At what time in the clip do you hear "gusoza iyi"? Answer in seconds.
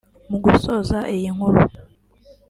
0.45-1.29